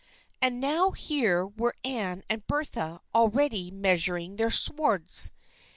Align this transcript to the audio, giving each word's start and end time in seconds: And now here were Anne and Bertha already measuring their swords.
And 0.41 0.59
now 0.59 0.89
here 0.93 1.45
were 1.45 1.75
Anne 1.83 2.23
and 2.27 2.47
Bertha 2.47 3.01
already 3.13 3.69
measuring 3.69 4.37
their 4.37 4.49
swords. 4.49 5.31